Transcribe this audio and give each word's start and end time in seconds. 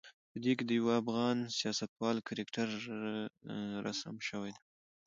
په 0.31 0.37
دې 0.43 0.53
کې 0.57 0.63
د 0.65 0.71
یوه 0.79 0.93
افغان 1.01 1.37
سیاستوال 1.59 2.17
کرکتر 2.27 2.67
رسم 3.85 4.15
شوی 4.27 4.51
دی. 4.55 4.61